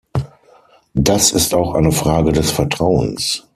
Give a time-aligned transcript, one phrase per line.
[0.95, 3.45] Das ist auch eine Frage des Vertrauens.